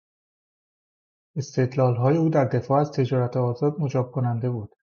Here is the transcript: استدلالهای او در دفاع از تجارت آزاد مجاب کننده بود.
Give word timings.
استدلالهای 1.35 2.17
او 2.17 2.29
در 2.29 2.45
دفاع 2.45 2.81
از 2.81 2.91
تجارت 2.91 3.37
آزاد 3.37 3.79
مجاب 3.79 4.11
کننده 4.11 4.49
بود. 4.49 4.75